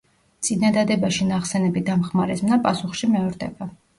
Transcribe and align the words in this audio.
წინადადებაში 0.45 1.27
ნახსენები 1.31 1.85
დამხმარე 1.91 2.39
ზმნა 2.41 2.59
პასუხში 2.65 3.13
მეორდება. 3.15 3.71